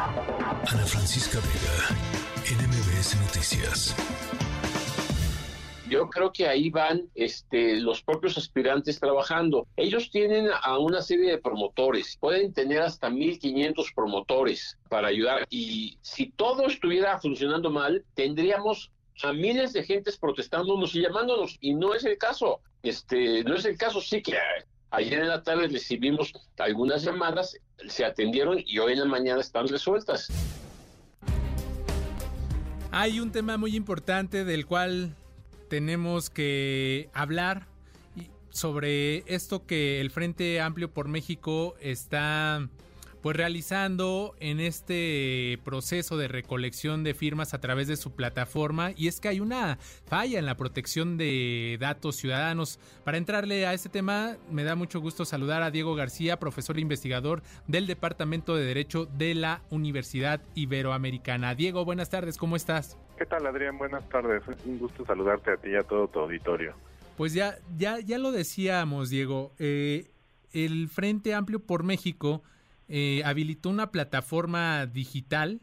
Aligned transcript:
Ana 0.00 0.86
Francisca 0.86 1.38
Vega, 1.40 1.94
NMBS 2.58 3.20
Noticias. 3.20 3.94
Yo 5.90 6.08
creo 6.08 6.32
que 6.32 6.48
ahí 6.48 6.70
van 6.70 7.10
este, 7.14 7.78
los 7.80 8.00
propios 8.00 8.38
aspirantes 8.38 8.98
trabajando. 8.98 9.66
Ellos 9.76 10.10
tienen 10.10 10.48
a 10.62 10.78
una 10.78 11.02
serie 11.02 11.32
de 11.32 11.38
promotores, 11.38 12.16
pueden 12.18 12.54
tener 12.54 12.80
hasta 12.80 13.10
1.500 13.10 13.94
promotores 13.94 14.78
para 14.88 15.08
ayudar. 15.08 15.46
Y 15.50 15.98
si 16.00 16.30
todo 16.30 16.66
estuviera 16.66 17.18
funcionando 17.20 17.68
mal, 17.68 18.02
tendríamos 18.14 18.90
a 19.22 19.34
miles 19.34 19.74
de 19.74 19.84
gentes 19.84 20.16
protestándonos 20.16 20.94
y 20.94 21.02
llamándonos. 21.02 21.58
Y 21.60 21.74
no 21.74 21.92
es 21.92 22.06
el 22.06 22.16
caso. 22.16 22.62
Este, 22.82 23.44
no 23.44 23.54
es 23.54 23.66
el 23.66 23.76
caso. 23.76 24.00
Sí 24.00 24.22
que 24.22 24.32
ayer 24.90 25.20
en 25.20 25.28
la 25.28 25.42
tarde 25.42 25.68
recibimos 25.68 26.32
algunas 26.58 27.02
llamadas, 27.02 27.56
se 27.88 28.04
atendieron 28.04 28.62
y 28.64 28.78
hoy 28.78 28.92
en 28.92 29.00
la 29.00 29.04
mañana 29.06 29.40
están 29.40 29.68
resueltas. 29.68 30.28
Hay 32.90 33.20
un 33.20 33.30
tema 33.30 33.56
muy 33.56 33.76
importante 33.76 34.44
del 34.44 34.66
cual 34.66 35.14
tenemos 35.68 36.28
que 36.28 37.08
hablar 37.12 37.66
sobre 38.50 39.18
esto 39.32 39.64
que 39.64 40.00
el 40.00 40.10
Frente 40.10 40.60
Amplio 40.60 40.90
por 40.90 41.06
México 41.06 41.76
está 41.80 42.68
pues 43.22 43.36
realizando 43.36 44.34
en 44.40 44.60
este 44.60 45.58
proceso 45.64 46.16
de 46.16 46.28
recolección 46.28 47.04
de 47.04 47.14
firmas 47.14 47.54
a 47.54 47.60
través 47.60 47.88
de 47.88 47.96
su 47.96 48.12
plataforma 48.12 48.92
y 48.96 49.08
es 49.08 49.20
que 49.20 49.28
hay 49.28 49.40
una 49.40 49.78
falla 50.06 50.38
en 50.38 50.46
la 50.46 50.56
protección 50.56 51.16
de 51.16 51.76
datos 51.80 52.16
ciudadanos. 52.16 52.78
Para 53.04 53.18
entrarle 53.18 53.66
a 53.66 53.74
este 53.74 53.88
tema, 53.88 54.36
me 54.50 54.64
da 54.64 54.74
mucho 54.74 55.00
gusto 55.00 55.24
saludar 55.24 55.62
a 55.62 55.70
Diego 55.70 55.94
García, 55.94 56.38
profesor 56.38 56.78
e 56.78 56.80
investigador 56.80 57.42
del 57.66 57.86
Departamento 57.86 58.56
de 58.56 58.64
Derecho 58.64 59.06
de 59.06 59.34
la 59.34 59.62
Universidad 59.70 60.40
Iberoamericana. 60.54 61.54
Diego, 61.54 61.84
buenas 61.84 62.10
tardes, 62.10 62.38
¿cómo 62.38 62.56
estás? 62.56 62.96
¿Qué 63.18 63.26
tal, 63.26 63.46
Adrián? 63.46 63.76
Buenas 63.76 64.08
tardes. 64.08 64.42
Es 64.48 64.64
un 64.64 64.78
gusto 64.78 65.04
saludarte 65.04 65.50
a 65.50 65.56
ti 65.58 65.68
y 65.70 65.76
a 65.76 65.82
todo 65.82 66.08
tu 66.08 66.20
auditorio. 66.20 66.74
Pues 67.18 67.34
ya, 67.34 67.58
ya, 67.76 68.00
ya 68.00 68.16
lo 68.16 68.32
decíamos, 68.32 69.10
Diego. 69.10 69.52
Eh, 69.58 70.10
el 70.52 70.88
Frente 70.88 71.34
Amplio 71.34 71.60
por 71.60 71.82
México 71.82 72.42
eh, 72.92 73.22
habilitó 73.24 73.68
una 73.68 73.92
plataforma 73.92 74.84
digital 74.86 75.60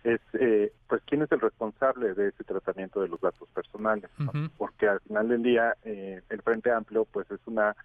es 0.03 0.21
eh, 0.33 0.71
pues 0.87 1.01
quién 1.07 1.23
es 1.23 1.31
el 1.31 1.39
responsable 1.39 2.13
de 2.13 2.29
ese 2.29 2.43
tratamiento 2.43 3.01
de 3.01 3.07
los 3.07 3.19
datos 3.19 3.49
personales, 3.49 4.11
porque 4.57 4.87
al 4.87 4.99
final 5.01 5.29
del 5.29 5.41
día 5.41 5.75
eh, 5.83 6.21
el 6.29 6.41
Frente 6.43 6.71
Amplio 6.71 7.05
pues 7.05 7.29
es 7.31 7.39
una 7.47 7.75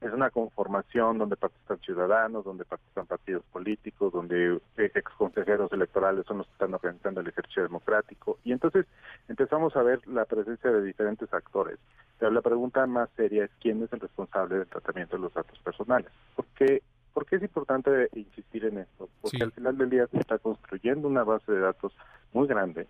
es 0.00 0.12
una 0.12 0.30
conformación 0.30 1.18
donde 1.18 1.36
participan 1.36 1.78
ciudadanos, 1.80 2.44
donde 2.44 2.64
participan 2.64 3.06
partidos 3.06 3.42
políticos, 3.52 4.12
donde 4.12 4.60
ex 4.76 5.12
consejeros 5.16 5.72
electorales 5.72 6.24
son 6.26 6.38
los 6.38 6.46
que 6.46 6.52
están 6.52 6.74
organizando 6.74 7.20
el 7.20 7.28
ejercicio 7.28 7.64
democrático. 7.64 8.38
Y 8.44 8.52
entonces 8.52 8.86
empezamos 9.28 9.74
a 9.76 9.82
ver 9.82 10.06
la 10.06 10.24
presencia 10.24 10.70
de 10.70 10.82
diferentes 10.82 11.32
actores. 11.32 11.78
Pero 12.18 12.30
la 12.30 12.42
pregunta 12.42 12.86
más 12.86 13.08
seria 13.16 13.44
es 13.44 13.50
quién 13.60 13.82
es 13.82 13.92
el 13.92 14.00
responsable 14.00 14.58
del 14.58 14.68
tratamiento 14.68 15.16
de 15.16 15.22
los 15.22 15.34
datos 15.34 15.58
personales. 15.60 16.10
¿Por 16.36 16.46
qué, 16.54 16.82
es 17.30 17.42
importante 17.42 18.08
insistir 18.14 18.66
en 18.66 18.78
esto? 18.78 19.08
Porque 19.20 19.42
al 19.42 19.52
final 19.52 19.76
del 19.76 19.90
día 19.90 20.06
se 20.06 20.18
está 20.18 20.38
construyendo 20.38 21.08
una 21.08 21.24
base 21.24 21.50
de 21.50 21.60
datos 21.60 21.92
muy 22.32 22.46
grande, 22.46 22.86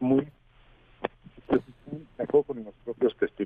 muy 0.00 0.26
con 2.40 2.64
los 2.64 2.74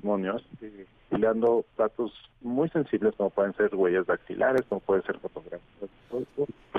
testimonios, 0.07 0.43
eh, 0.61 0.85
dando 1.11 1.65
datos 1.77 2.11
muy 2.41 2.69
sensibles 2.69 3.13
como 3.15 3.29
pueden 3.29 3.53
ser 3.55 3.73
huellas 3.75 4.05
dactilares, 4.05 4.63
como 4.69 4.81
pueden 4.81 5.03
ser 5.03 5.19
fotografías 5.19 5.61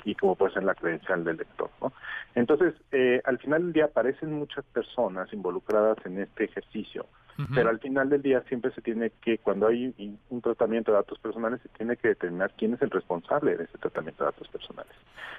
y 0.05 0.15
como 0.15 0.35
puede 0.35 0.55
ser 0.55 0.65
la 0.65 0.75
credencial 0.75 1.25
del 1.25 1.37
lector. 1.37 1.71
¿no? 1.83 1.93
Entonces, 2.35 2.75
eh, 2.93 3.21
al 3.25 3.39
final 3.39 3.65
del 3.65 3.73
día 3.73 3.85
aparecen 3.87 4.33
muchas 4.33 4.65
personas 4.67 5.33
involucradas 5.33 5.99
en 6.07 6.21
este 6.21 6.45
ejercicio 6.45 7.07
pero 7.55 7.71
al 7.71 7.79
final 7.79 8.09
del 8.09 8.23
día 8.23 8.43
siempre 8.49 8.73
se 8.73 8.83
tiene 8.83 9.13
que, 9.21 9.39
cuando 9.39 9.69
hay 9.69 9.95
un 10.31 10.41
tratamiento 10.41 10.91
de 10.91 10.99
datos 10.99 11.19
personales, 11.21 11.61
se 11.63 11.69
tiene 11.69 11.97
que 11.97 12.09
determinar 12.09 12.53
quién 12.57 12.75
es 12.75 12.83
el 12.83 12.91
responsable 12.91 13.57
de 13.57 13.65
ese 13.65 13.79
tratamiento 13.79 14.25
de 14.25 14.31
datos 14.31 14.49
personales. 14.49 14.93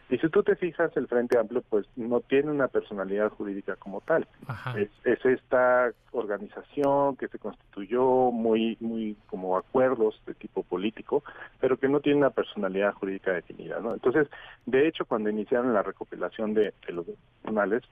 Y 0.09 0.17
si 0.17 0.27
tú 0.29 0.41
te 0.41 0.55
fijas, 0.55 0.95
el 0.97 1.07
Frente 1.07 1.37
Amplio 1.37 1.61
pues 1.69 1.85
no 1.95 2.21
tiene 2.21 2.49
una 2.49 2.67
personalidad 2.67 3.29
jurídica 3.29 3.75
como 3.75 4.01
tal. 4.01 4.27
Es, 4.75 4.89
es, 5.03 5.23
esta 5.23 5.91
organización 6.11 7.15
que 7.15 7.27
se 7.27 7.37
constituyó 7.37 8.31
muy, 8.31 8.75
muy 8.79 9.15
como 9.27 9.55
acuerdos 9.55 10.19
de 10.25 10.33
tipo 10.33 10.63
político, 10.63 11.23
pero 11.59 11.77
que 11.77 11.87
no 11.87 11.99
tiene 11.99 12.19
una 12.19 12.31
personalidad 12.31 12.93
jurídica 12.93 13.33
definida. 13.33 13.79
¿no? 13.79 13.93
Entonces, 13.93 14.27
de 14.65 14.87
hecho, 14.87 15.05
cuando 15.05 15.29
iniciaron 15.29 15.73
la 15.73 15.83
recopilación 15.83 16.55
de, 16.55 16.73
los 16.87 17.05
personales, 17.43 17.83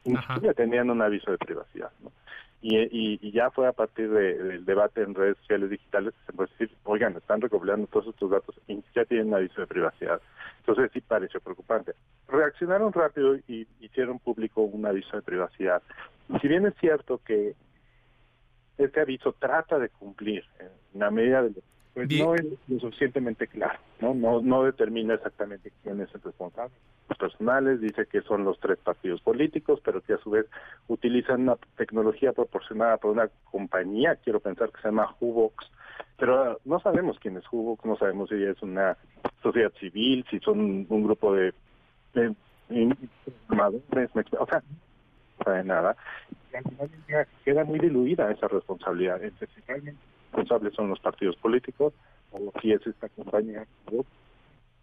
ya 0.42 0.54
tenían 0.54 0.90
un 0.90 1.02
aviso 1.04 1.30
de 1.30 1.38
privacidad. 1.38 1.92
¿no? 2.02 2.12
Y, 2.62 3.32
ya 3.32 3.52
fue 3.52 3.68
a 3.68 3.72
partir 3.72 4.10
del 4.10 4.66
debate 4.66 5.04
en 5.04 5.14
redes 5.14 5.38
sociales 5.38 5.70
digitales 5.70 6.14
que 6.14 6.26
se 6.26 6.34
puede 6.34 6.50
decir, 6.58 6.76
oigan, 6.86 7.16
están 7.16 7.40
recopilando 7.40 7.88
todos 7.88 8.08
estos 8.08 8.32
datos 8.32 8.60
y 8.68 8.84
ya 8.96 9.06
tienen 9.06 9.34
aviso 9.34 9.62
de 9.62 9.68
privacidad. 9.68 10.20
Entonces 10.60 10.90
sí 10.92 11.02
pareció 11.02 11.40
preocupante. 11.40 11.94
Reaccionaron 12.28 12.92
rápido 12.92 13.36
y 13.48 13.68
hicieron 13.80 14.20
público 14.20 14.62
un 14.62 14.86
aviso 14.86 15.16
de 15.16 15.22
privacidad. 15.22 15.82
si 16.42 16.48
bien 16.48 16.66
es 16.66 16.74
cierto 16.80 17.22
que 17.24 17.54
este 18.78 19.02
aviso 19.02 19.34
trata 19.34 19.80
de 19.80 19.90
cumplir 19.90 20.44
en 20.60 21.00
la 21.00 21.12
medida 21.12 21.44
de 21.44 21.52
pues 21.98 22.20
no 22.20 22.36
es 22.36 22.46
lo 22.68 22.80
suficientemente 22.80 23.48
claro, 23.48 23.80
¿no? 24.02 24.14
No, 24.14 24.40
no 24.40 24.64
determina 24.64 25.16
exactamente 25.16 25.72
quién 25.82 26.00
es 26.00 26.14
el 26.14 26.22
responsable. 26.22 26.72
Los 27.10 27.18
personales 27.18 27.82
dice 27.82 28.06
que 28.06 28.22
son 28.22 28.44
los 28.44 28.60
tres 28.60 28.78
partidos 28.78 29.20
políticos, 29.22 29.82
pero 29.84 30.02
que 30.02 30.14
a 30.14 30.20
su 30.20 30.30
vez 30.30 30.46
utilizan 30.88 31.42
una 31.42 31.56
tecnología 31.76 32.34
proporcionada 32.34 32.98
por 32.98 33.14
una 33.14 33.32
compañía, 33.50 34.16
quiero 34.18 34.40
pensar 34.40 34.70
que 34.70 34.80
se 34.80 34.90
llama 34.90 35.16
Hubox, 35.20 35.72
pero 36.20 36.60
no 36.66 36.80
sabemos 36.82 37.18
quién 37.20 37.36
es 37.38 37.46
Hubox, 37.52 37.84
no 37.84 37.98
sabemos 37.98 38.30
si 38.30 38.44
es 38.44 38.62
una 38.62 38.96
sociedad 39.42 39.72
civil, 39.80 40.24
si 40.30 40.40
son 40.42 40.86
un 40.88 41.04
grupo 41.04 41.34
de, 41.34 41.52
de, 42.14 42.28
o 42.70 44.46
sea, 44.46 44.62
no 44.62 45.46
sabe 45.46 45.64
nada. 45.64 45.98
Y 46.54 46.58
al 46.58 46.64
final 46.64 47.28
queda 47.44 47.64
muy 47.64 47.80
diluida 47.80 48.30
esa 48.30 48.48
responsabilidad. 48.48 49.24
Entonces, 49.24 49.50
realmente 49.66 50.00
responsables 50.38 50.74
son 50.76 50.90
los 50.90 51.00
partidos 51.00 51.36
políticos, 51.38 51.94
o 52.32 52.52
si 52.62 52.72
es 52.72 52.86
esta 52.86 53.10
compañía 53.10 53.66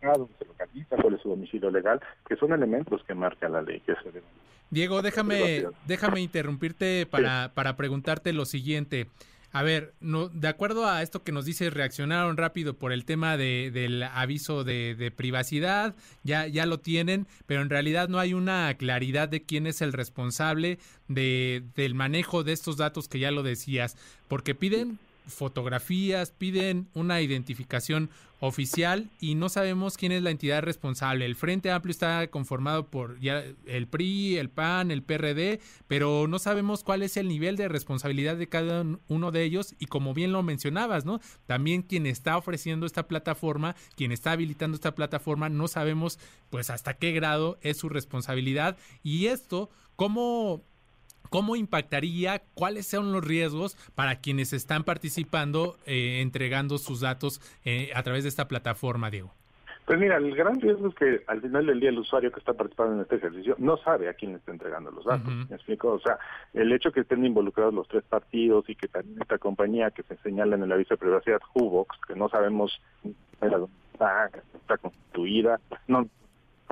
donde 0.02 0.34
se 0.38 0.44
localiza, 0.44 0.96
cuál 1.00 1.14
es 1.14 1.22
su 1.22 1.30
domicilio 1.30 1.70
legal, 1.70 2.00
que 2.28 2.36
son 2.36 2.52
elementos 2.52 3.02
que 3.04 3.14
marca 3.14 3.48
la 3.48 3.62
ley. 3.62 3.80
Que 3.80 3.94
se 3.94 4.22
Diego, 4.70 5.00
déjame, 5.00 5.64
déjame 5.86 6.20
interrumpirte 6.20 7.06
para, 7.06 7.52
para 7.54 7.76
preguntarte 7.76 8.32
lo 8.32 8.44
siguiente. 8.44 9.06
A 9.50 9.62
ver, 9.62 9.94
no, 10.00 10.28
de 10.28 10.48
acuerdo 10.48 10.86
a 10.86 11.00
esto 11.00 11.22
que 11.22 11.30
nos 11.30 11.44
dice, 11.44 11.70
reaccionaron 11.70 12.36
rápido 12.36 12.74
por 12.74 12.92
el 12.92 13.04
tema 13.04 13.36
de, 13.36 13.70
del 13.72 14.02
aviso 14.02 14.64
de, 14.64 14.96
de, 14.96 15.12
privacidad, 15.12 15.94
ya, 16.24 16.48
ya 16.48 16.66
lo 16.66 16.80
tienen, 16.80 17.28
pero 17.46 17.62
en 17.62 17.70
realidad 17.70 18.08
no 18.08 18.18
hay 18.18 18.34
una 18.34 18.74
claridad 18.74 19.28
de 19.28 19.44
quién 19.44 19.68
es 19.68 19.80
el 19.80 19.92
responsable 19.92 20.78
de, 21.06 21.62
del 21.76 21.94
manejo 21.94 22.42
de 22.42 22.52
estos 22.52 22.76
datos 22.76 23.06
que 23.06 23.20
ya 23.20 23.30
lo 23.30 23.44
decías, 23.44 23.96
porque 24.26 24.56
piden 24.56 24.98
fotografías, 25.26 26.30
piden 26.30 26.88
una 26.94 27.20
identificación 27.20 28.10
oficial 28.40 29.10
y 29.20 29.36
no 29.36 29.48
sabemos 29.48 29.96
quién 29.96 30.12
es 30.12 30.22
la 30.22 30.30
entidad 30.30 30.62
responsable. 30.62 31.24
El 31.24 31.34
Frente 31.34 31.70
Amplio 31.70 31.92
está 31.92 32.26
conformado 32.28 32.88
por 32.88 33.18
ya 33.20 33.42
el 33.66 33.86
PRI, 33.88 34.36
el 34.36 34.50
PAN, 34.50 34.90
el 34.90 35.02
PRD, 35.02 35.60
pero 35.88 36.26
no 36.28 36.38
sabemos 36.38 36.84
cuál 36.84 37.02
es 37.02 37.16
el 37.16 37.28
nivel 37.28 37.56
de 37.56 37.68
responsabilidad 37.68 38.36
de 38.36 38.48
cada 38.48 38.84
uno 39.08 39.30
de 39.30 39.42
ellos 39.44 39.74
y 39.78 39.86
como 39.86 40.12
bien 40.12 40.32
lo 40.32 40.42
mencionabas, 40.42 41.04
¿no? 41.04 41.20
También 41.46 41.82
quien 41.82 42.06
está 42.06 42.36
ofreciendo 42.36 42.84
esta 42.84 43.08
plataforma, 43.08 43.76
quien 43.96 44.12
está 44.12 44.32
habilitando 44.32 44.74
esta 44.74 44.94
plataforma, 44.94 45.48
no 45.48 45.68
sabemos 45.68 46.18
pues 46.50 46.70
hasta 46.70 46.94
qué 46.94 47.12
grado 47.12 47.58
es 47.62 47.78
su 47.78 47.88
responsabilidad 47.88 48.76
y 49.02 49.26
esto 49.26 49.70
cómo 49.96 50.62
¿Cómo 51.34 51.56
impactaría? 51.56 52.42
¿Cuáles 52.54 52.86
son 52.86 53.10
los 53.10 53.24
riesgos 53.24 53.74
para 53.96 54.20
quienes 54.20 54.52
están 54.52 54.84
participando, 54.84 55.78
eh, 55.84 56.20
entregando 56.22 56.78
sus 56.78 57.00
datos 57.00 57.40
eh, 57.64 57.90
a 57.96 58.04
través 58.04 58.22
de 58.22 58.28
esta 58.28 58.46
plataforma, 58.46 59.10
Diego? 59.10 59.32
Pues 59.84 59.98
mira, 59.98 60.18
el 60.18 60.32
gran 60.36 60.60
riesgo 60.60 60.86
es 60.86 60.94
que 60.94 61.24
al 61.26 61.40
final 61.40 61.66
del 61.66 61.80
día 61.80 61.88
el 61.88 61.98
usuario 61.98 62.30
que 62.30 62.38
está 62.38 62.52
participando 62.52 62.94
en 62.94 63.00
este 63.00 63.16
ejercicio 63.16 63.56
no 63.58 63.76
sabe 63.78 64.08
a 64.08 64.14
quién 64.14 64.30
le 64.30 64.38
está 64.38 64.52
entregando 64.52 64.92
los 64.92 65.04
datos. 65.04 65.34
¿Me 65.50 65.56
explico? 65.56 65.94
O 65.94 65.98
sea, 65.98 66.20
el 66.52 66.70
hecho 66.70 66.92
que 66.92 67.00
estén 67.00 67.26
involucrados 67.26 67.74
los 67.74 67.88
tres 67.88 68.04
partidos 68.04 68.70
y 68.70 68.76
que 68.76 68.86
también 68.86 69.20
esta 69.20 69.38
compañía 69.38 69.90
que 69.90 70.04
se 70.04 70.16
señala 70.18 70.54
en 70.54 70.62
el 70.62 70.70
aviso 70.70 70.94
de 70.94 70.98
privacidad, 70.98 71.40
Hubox, 71.52 71.98
que 72.06 72.14
no 72.14 72.28
sabemos 72.28 72.80
dónde 73.40 73.66
está, 73.92 74.30
está 74.54 74.78
constituida, 74.78 75.58
no 75.88 76.08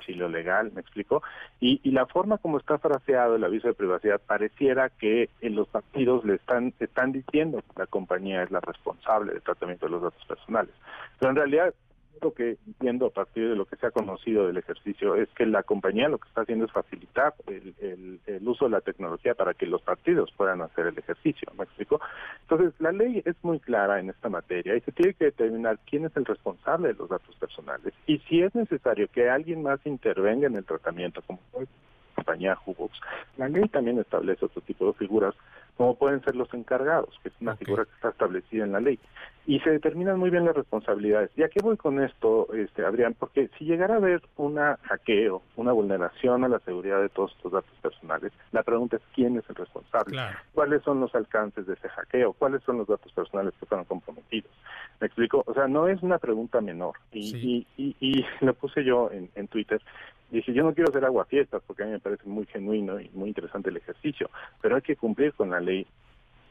si 0.05 0.15
lo 0.15 0.29
legal, 0.29 0.73
me 0.73 0.81
explico, 0.81 1.23
y, 1.61 1.81
y, 1.83 1.91
la 1.93 2.07
forma 2.07 2.39
como 2.39 2.59
está 2.59 2.79
fraseado 2.79 3.37
el 3.37 3.45
aviso 3.45 3.69
de 3.69 3.75
privacidad 3.75 4.21
pareciera 4.21 4.89
que 4.91 5.31
en 5.41 5.55
los 5.55 5.69
partidos 5.69 6.25
le 6.25 6.35
están, 6.35 6.75
están 6.79 7.13
diciendo 7.13 7.61
que 7.61 7.81
la 7.81 7.87
compañía 7.87 8.43
es 8.43 8.51
la 8.51 8.61
responsable 8.61 9.33
del 9.33 9.43
tratamiento 9.43 9.87
de 9.87 9.93
los 9.93 10.03
datos 10.03 10.25
personales. 10.27 10.75
Pero 11.19 11.31
en 11.31 11.37
realidad 11.37 11.75
lo 12.21 12.33
que 12.33 12.59
entiendo 12.67 13.07
a 13.07 13.11
partir 13.11 13.49
de 13.49 13.57
lo 13.57 13.65
que 13.67 13.77
se 13.77 13.87
ha 13.87 13.91
conocido 13.91 14.47
del 14.47 14.57
ejercicio 14.57 15.17
es 15.17 15.29
que 15.31 15.47
la 15.47 15.63
compañía 15.63 16.09
lo 16.09 16.19
que 16.19 16.29
está 16.29 16.43
haciendo 16.43 16.67
es 16.67 16.73
facilitar 16.73 17.35
el, 17.47 18.21
el, 18.27 18.49
uso 18.49 18.67
de 18.67 18.73
la 18.73 18.81
tecnología 18.81 19.35
para 19.35 19.55
que 19.55 19.67
los 19.67 19.83
partidos 19.83 20.33
puedan 20.37 20.63
hacer 20.63 20.87
el 20.87 20.99
ejercicio, 20.99 21.51
¿me 21.57 21.65
explico? 21.65 22.01
Entonces, 22.43 22.75
la 22.81 22.93
ley 22.93 23.23
es 23.25 23.37
muy 23.43 23.61
clara 23.61 24.01
en 24.01 24.11
esta 24.11 24.29
materia 24.29 24.77
y 24.77 24.81
se 24.81 24.93
tiene 24.93 25.15
que 25.15 25.27
determinar 25.27 25.79
quién 25.89 26.05
es 26.05 26.17
el 26.17 26.25
responsable 26.25 26.89
de 26.89 26.95
los 26.95 27.09
datos 27.09 27.35
personales 27.37 27.95
y 28.07 28.19
si 28.29 28.43
es 28.43 28.55
necesario 28.55 29.09
que 29.09 29.31
alguien 29.31 29.63
más 29.63 29.81
intervenga 29.87 30.47
en 30.47 30.57
el 30.57 30.65
tratamiento, 30.65 31.23
como 31.23 31.41
la 31.55 31.67
compañía 32.15 32.59
Hubox, 32.65 33.01
la 33.37 33.49
ley 33.49 33.69
también 33.69 33.99
establece 33.99 34.45
otro 34.45 34.61
tipo 34.63 34.87
de 34.87 34.93
figuras 34.95 35.35
como 35.77 35.97
pueden 35.97 36.23
ser 36.23 36.37
los 36.37 36.53
encargados, 36.55 37.19
que 37.23 37.29
es 37.29 37.35
una 37.41 37.57
figura 37.57 37.85
que 37.85 37.93
está 37.93 38.11
establecida 38.11 38.65
en 38.65 38.73
la 38.73 38.81
ley. 38.81 38.99
Y 39.45 39.59
se 39.61 39.71
determinan 39.71 40.19
muy 40.19 40.31
bien 40.31 40.45
las 40.45 40.55
responsabilidades. 40.55 41.31
¿Y 41.37 41.43
a 41.43 41.49
qué 41.49 41.61
voy 41.61 41.77
con 41.77 42.01
esto, 42.01 42.47
este, 42.55 42.85
Adrián? 42.85 43.17
Porque 43.19 43.51
si 43.59 43.65
llegara 43.65 43.95
a 43.95 43.97
haber 43.97 44.23
un 44.37 44.57
hackeo, 44.57 45.43
una 45.57 45.73
vulneración 45.73 46.45
a 46.45 46.49
la 46.49 46.61
seguridad 46.61 47.01
de 47.01 47.09
todos 47.09 47.33
estos 47.37 47.51
datos 47.51 47.75
personales, 47.83 48.33
la 48.53 48.63
pregunta 48.63 48.97
es 48.97 49.03
quién 49.15 49.37
es 49.37 49.45
el 49.49 49.57
responsable, 49.57 50.17
cuáles 50.55 50.83
son 50.85 51.01
los 51.01 51.13
alcances 51.17 51.67
de 51.67 51.75
ese 51.75 51.89
hackeo, 51.89 52.35
cuáles 52.35 52.63
son 52.63 52.79
los 52.79 52.87
datos 52.87 53.13
personales 53.13 53.53
que 53.59 53.67
fueron 53.67 53.85
comprometidos. 53.87 54.53
¿Me 55.01 55.09
explico? 55.09 55.43
O 55.47 55.55
sea, 55.55 55.67
no 55.67 55.89
es 55.89 56.01
una 56.03 56.19
pregunta 56.19 56.61
menor. 56.61 56.95
Y, 57.11 57.67
y, 57.77 57.97
y, 57.99 58.25
lo 58.41 58.55
puse 58.55 58.85
yo 58.85 59.11
en, 59.11 59.29
en 59.35 59.49
Twitter 59.49 59.83
Dije, 60.33 60.55
yo 60.55 60.65
no 60.65 60.73
quiero 60.73 60.89
hacer 60.89 61.05
aguafiestas 61.05 61.63
porque 61.67 61.83
a 61.83 61.87
mí 61.87 61.93
me 61.93 62.01
parece 62.01 62.27
muy 62.27 62.47
genuino 62.47 62.99
y 62.99 63.11
muy 63.11 63.29
interesante 63.29 63.69
el 63.69 63.77
ejercicio, 63.77 64.31
pero 64.63 64.77
hay 64.77 64.83
que 64.83 64.97
cumplir 64.97 65.35
con 65.35 65.51
la 65.51 65.61
ley 65.61 65.87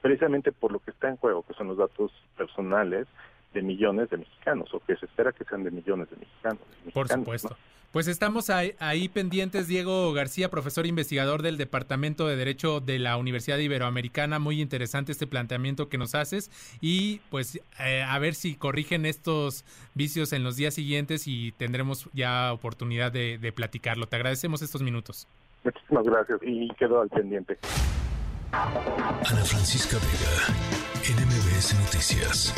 precisamente 0.04 0.52
por 0.52 0.72
lo 0.72 0.80
que 0.80 0.92
está 0.92 1.10
en 1.10 1.18
juego, 1.18 1.42
que 1.42 1.56
son 1.56 1.68
los 1.68 1.78
datos 1.78 2.12
personales 2.38 3.08
de 3.54 3.62
millones 3.62 4.10
de 4.10 4.18
mexicanos, 4.18 4.74
o 4.74 4.80
que 4.80 4.96
se 4.96 5.06
espera 5.06 5.32
que 5.32 5.44
sean 5.46 5.64
de 5.64 5.72
millones 5.72 6.10
de 6.10 6.18
mexicanos. 6.18 6.62
por 6.94 7.08
supuesto. 7.08 7.58
Pues 7.92 8.08
estamos 8.08 8.50
ahí, 8.50 9.10
pendientes, 9.10 9.68
Diego 9.68 10.14
García, 10.14 10.50
profesor 10.50 10.86
investigador 10.86 11.42
del 11.42 11.58
Departamento 11.58 12.26
de 12.26 12.38
Derecho 12.38 12.80
de 12.80 13.00
la 13.00 13.18
Universidad 13.18 13.58
Iberoamericana. 13.58 14.40
Muy 14.40 14.62
interesante 14.62 15.12
este 15.12 15.28
planteamiento 15.28 15.90
que 15.90 15.98
nos 15.98 16.16
haces 16.16 16.50
y 16.80 17.20
pues 17.30 17.60
eh, 17.82 18.02
a 18.02 18.18
ver 18.18 18.34
si 18.34 18.56
corrigen 18.56 19.06
estos 19.06 19.66
vicios 19.94 20.32
en 20.32 20.46
los 20.46 20.56
días 20.56 20.74
siguientes 20.74 21.28
y 21.28 21.52
tendremos 21.52 22.10
ya 22.14 22.54
oportunidad 22.54 23.12
de, 23.12 23.38
de 23.38 23.52
platicarlo. 23.52 24.06
Te 24.08 24.16
agradecemos 24.16 24.62
estos 24.62 24.82
minutos. 24.82 25.28
Muchísimas 25.66 26.06
gracias 26.06 26.40
y 26.44 26.70
quedo 26.76 27.02
al 27.02 27.10
pendiente. 27.10 27.58
Ana 28.54 29.44
Francisca 29.44 29.98
Vega, 29.98 31.20
NMBS 31.20 31.78
Noticias. 31.80 32.54